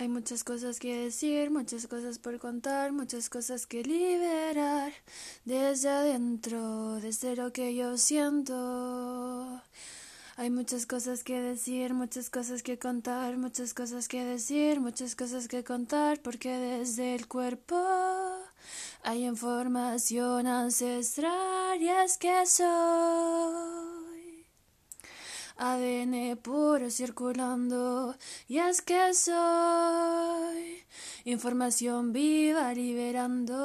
[0.00, 4.92] Hay muchas cosas que decir, muchas cosas por contar, muchas cosas que liberar
[5.44, 9.60] desde adentro, desde lo que yo siento.
[10.36, 15.48] Hay muchas cosas que decir, muchas cosas que contar, muchas cosas que decir, muchas cosas
[15.48, 17.76] que contar, porque desde el cuerpo
[19.02, 23.47] hay información ancestral y es que soy.
[25.58, 28.14] ADN puro circulando
[28.46, 30.84] y es que soy
[31.24, 33.58] información viva liberando.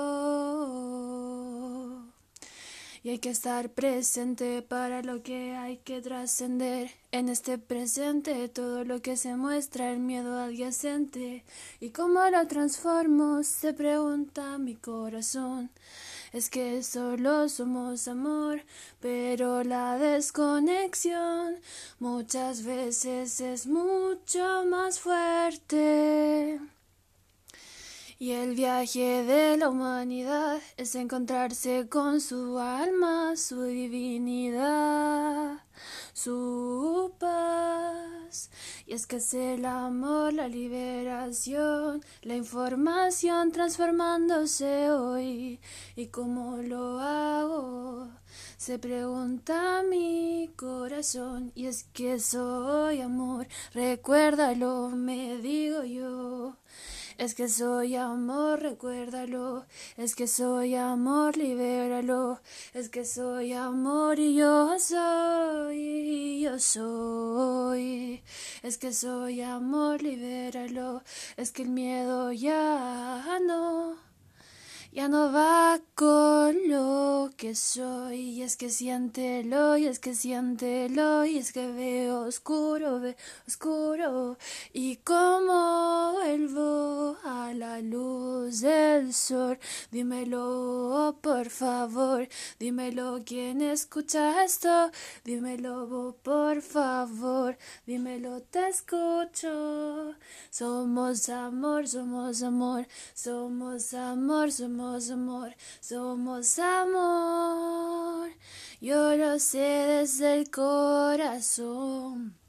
[3.04, 6.90] Y hay que estar presente para lo que hay que trascender.
[7.12, 11.44] En este presente todo lo que se muestra el miedo adyacente.
[11.82, 13.44] ¿Y cómo lo transformo?
[13.44, 15.70] Se pregunta mi corazón.
[16.32, 18.62] Es que solo somos amor,
[19.02, 21.58] pero la desconexión
[22.00, 26.60] muchas veces es mucho más fuerte.
[28.24, 35.58] Y el viaje de la humanidad es encontrarse con su alma, su divinidad,
[36.14, 38.50] su paz.
[38.88, 45.60] Y es que es el amor, la liberación, la información transformándose hoy.
[45.98, 48.08] ¿Y cómo lo hago?
[48.56, 51.52] Se pregunta mi corazón.
[51.56, 56.56] Y es que soy amor, recuérdalo, me digo yo.
[57.18, 59.66] Es que soy amor, recuérdalo.
[59.98, 62.40] Es que soy amor, libéralo.
[62.74, 68.24] Es que soy amor y yo soy, yo soy.
[68.64, 71.04] Es que soy amor, libéralo.
[71.38, 74.14] Es que el miedo ya no
[74.94, 76.56] ya no va con
[77.54, 78.20] soy.
[78.20, 83.16] Y es que siéntelo, y es que siéntelo, y es que veo oscuro, veo
[83.48, 84.38] oscuro.
[84.72, 88.62] Y como vuelvo a la luz
[89.92, 92.28] dímelo, por favor,
[92.60, 94.92] dímelo, quien escucha esto,
[95.24, 100.16] dímelo, por favor, dímelo, te escucho.
[100.50, 108.30] Somos amor, somos amor, somos amor, somos amor, somos amor.
[108.82, 112.43] Yo lo sé desde el corazón.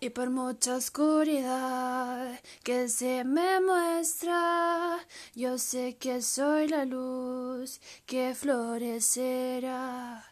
[0.00, 4.96] Y por mucha oscuridad que se me muestra,
[5.34, 10.24] yo sé que soy la luz que florecerá.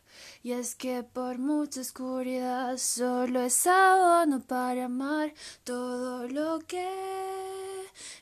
[0.45, 5.35] Y es que por mucha oscuridad solo es abono para amar
[5.65, 7.56] todo lo que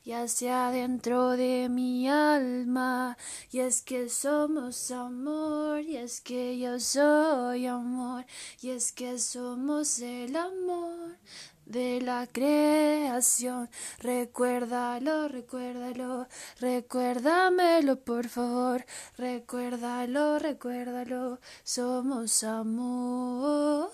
[0.04, 3.16] yace dentro de mi alma.
[3.50, 8.24] Y es que somos amor, y es que yo soy amor,
[8.60, 11.18] y es que somos el amor
[11.66, 13.68] de la creación.
[13.98, 16.26] Recuérdalo, recuérdalo,
[16.60, 18.84] recuérdamelo, por favor.
[19.16, 23.90] Recuérdalo, recuérdalo, somos amor.